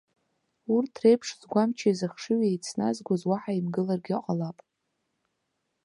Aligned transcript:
Урҭ 0.75 0.93
реиԥш 1.01 1.29
згәамчи 1.39 1.97
зыхшыҩи 1.99 2.49
еицназгоз 2.51 3.21
уаҳа 3.29 3.51
имгыларгьы 3.59 4.17
ҟалап! 4.23 4.57